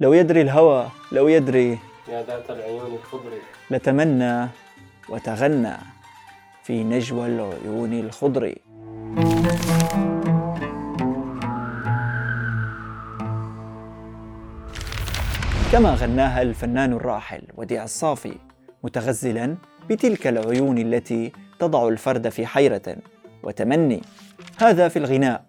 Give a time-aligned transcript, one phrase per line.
[0.00, 1.78] لو يدري الهوى لو يدري.
[2.08, 3.30] يا ذات العيون الخضر
[3.70, 4.48] لتمنى
[5.08, 5.76] وتغنى
[6.62, 8.54] في نجوى العيون الخضر
[15.72, 18.34] كما غناها الفنان الراحل وديع الصافي
[18.84, 19.56] متغزلا
[19.90, 22.96] بتلك العيون التي تضع الفرد في حيرة.
[23.42, 24.02] وتمني
[24.58, 25.44] هذا في الغناء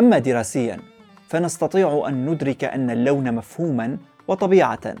[0.00, 0.93] أما دراسيا.
[1.34, 3.98] فنستطيع أن ندرك أن اللون مفهوما
[4.28, 4.94] وطبيعة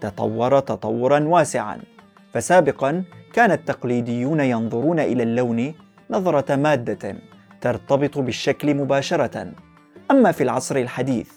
[0.00, 1.78] تطور تطورا واسعا.
[2.32, 5.74] فسابقا كان التقليديون ينظرون إلى اللون
[6.10, 7.16] نظرة مادة
[7.60, 9.52] ترتبط بالشكل مباشرة.
[10.10, 11.30] أما في العصر الحديث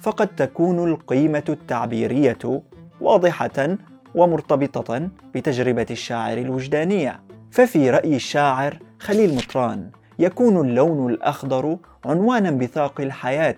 [0.00, 2.62] فقد تكون القيمة التعبيرية
[3.00, 3.76] واضحة
[4.14, 7.20] ومرتبطة بتجربة الشاعر الوجدانية.
[7.50, 13.56] ففي رأي الشاعر خليل مطران يكون اللون الأخضر عنوانا بثاق الحياة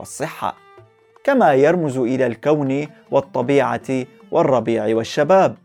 [0.00, 0.56] والصحة
[1.24, 5.56] كما يرمز إلى الكون والطبيعة والربيع والشباب.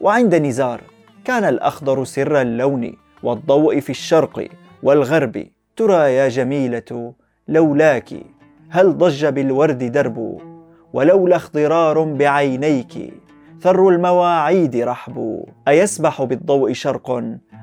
[0.00, 0.80] وعند نزار
[1.24, 4.48] كان الأخضر سر اللون والضوء في الشرق
[4.82, 5.46] والغرب.
[5.76, 7.14] ترى يا جميلة
[7.48, 8.08] لولاك
[8.70, 10.40] هل ضج بالورد درب؟
[10.92, 13.14] ولولا اخضرار بعينيك
[13.60, 15.44] ثر المواعيد رحب.
[15.68, 17.22] أيسبح بالضوء شرق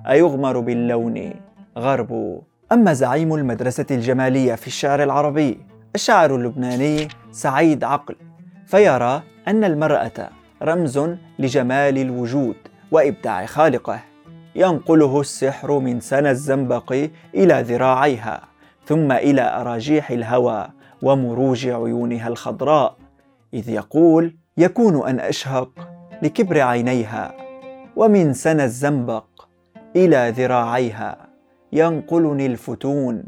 [0.10, 1.34] أيغمر باللون
[1.78, 2.42] غرب.
[2.72, 8.16] أما زعيم المدرسة الجمالية في الشعر العربي الشاعر اللبناني سعيد عقل
[8.68, 10.30] فيرى أن المرأة
[10.64, 11.00] رمز
[11.40, 12.56] لجمال الوجود
[12.92, 14.00] وإبداع خالقه.
[14.56, 16.94] ينقله السحر من سنى الزنبق
[17.36, 18.42] إلى ذراعيها
[18.86, 20.68] ثم إلى أراجيح الهوى
[21.02, 22.98] ومروج عيونها الخضراء
[23.54, 25.70] إذ يقول يكون أن أشهق
[26.22, 27.34] لكبر عينيها
[27.96, 29.26] ومن سنى الزنبق
[29.96, 31.18] إلى ذراعيها.
[31.74, 33.24] ينقلني الفتون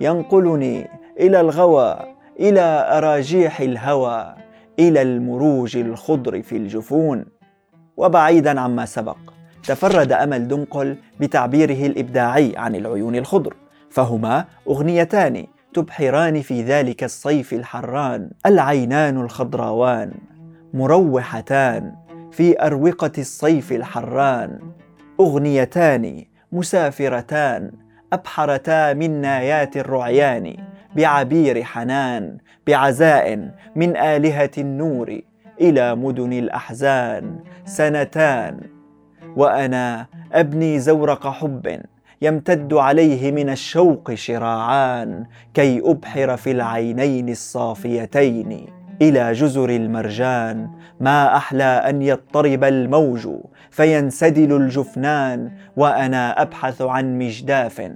[0.00, 0.88] ينقلني
[1.20, 2.09] إلى الغوى
[2.40, 4.34] إلى أراجيح الهوى
[4.78, 7.24] إلى المروج الخضر في الجفون.
[7.96, 9.16] وبعيدا عما سبق
[9.62, 13.54] تفرد أمل دنقل بتعبيره الإبداعي عن العيون الخضر.
[13.90, 20.12] فهما أغنيتان تبحران في ذلك الصيف الحران العينان الخضراوان.
[20.74, 21.94] مروحتان
[22.32, 24.58] في أروقة الصيف الحران.
[25.20, 27.70] أغنيتان مسافرتان
[28.12, 30.69] أبحرتا من نايات الرعيان.
[30.96, 35.20] بعبير حنان بعزاء من آلهة النور
[35.60, 38.60] إلى مدن الأحزان سنتان.
[39.36, 41.80] وأنا أبني زورق حب
[42.22, 45.24] يمتد عليه من الشوق شراعان
[45.54, 48.66] كي أبحر في العينين الصافيتين
[49.02, 50.70] إلى جزر المرجان.
[51.00, 53.28] ما أحلى أن يضطرب الموج
[53.70, 57.92] فينسدل الجفنان وأنا أبحث عن مجداف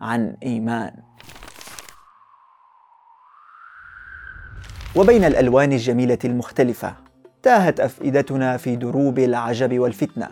[0.00, 1.05] عن إيمان.
[4.96, 6.94] وبين الألوان الجميلة المختلفة
[7.42, 10.28] تاهت أفئدتنا في دروب العجب والفتنة.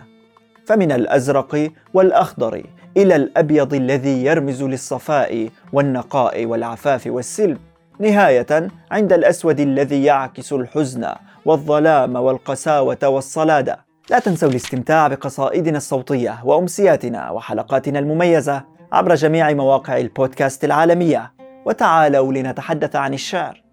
[0.66, 2.62] فمن الأزرق والأخضر
[2.96, 7.58] إلى الأبيض الذي يرمز للصفاء والنقاء والعفاف والسلم
[7.98, 11.12] نهاية عند الأسود الذي يعكس الحزن
[11.44, 13.78] والظلام والقساوة والصلادة.
[14.10, 21.32] لا تنسوا الاستمتاع بقصائدنا الصوتية وأمسياتنا وحلقاتنا المميزة عبر جميع مواقع البودكاست العالمية.
[21.66, 23.63] وتعالوا لنتحدث عن الشعر.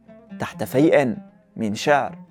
[0.41, 1.15] تحت فيء
[1.55, 2.30] من شعر.